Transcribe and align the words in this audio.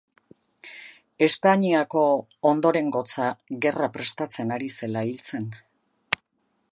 Espainiako 1.25 2.01
Ondorengotza 2.53 3.29
Gerra 3.67 3.91
prestatzen 3.99 4.57
ari 4.59 4.73
zela 4.81 5.05
hil 5.11 5.25
zen. 5.33 5.49